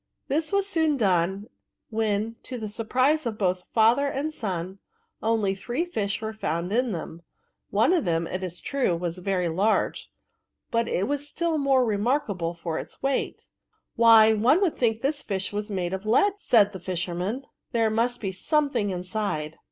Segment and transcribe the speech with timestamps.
[0.17, 1.45] '* This was soon done,
[1.91, 4.79] when, to the suiprise of both father and son,
[5.21, 7.21] only three fish were fotmd in them;
[7.69, 10.09] one of them, it is true, was very large,
[10.71, 13.45] but it was still more remarkable for its weight."
[13.95, 18.19] Why, one would think this fish was made of lead," said the fisherman;'^ there must
[18.21, 19.59] be something inside."